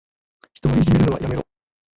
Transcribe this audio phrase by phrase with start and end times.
[0.55, 1.43] 人をいじめるのはやめろ。